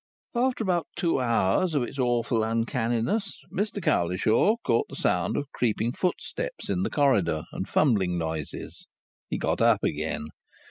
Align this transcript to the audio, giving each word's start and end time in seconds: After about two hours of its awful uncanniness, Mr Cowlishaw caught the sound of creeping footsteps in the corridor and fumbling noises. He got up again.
After 0.33 0.63
about 0.63 0.87
two 0.95 1.19
hours 1.19 1.75
of 1.75 1.83
its 1.83 1.99
awful 1.99 2.43
uncanniness, 2.43 3.39
Mr 3.53 3.79
Cowlishaw 3.83 4.55
caught 4.65 4.87
the 4.89 4.95
sound 4.95 5.37
of 5.37 5.51
creeping 5.51 5.91
footsteps 5.91 6.71
in 6.71 6.81
the 6.81 6.89
corridor 6.89 7.43
and 7.51 7.69
fumbling 7.69 8.17
noises. 8.17 8.87
He 9.29 9.37
got 9.37 9.61
up 9.61 9.83
again. 9.83 10.29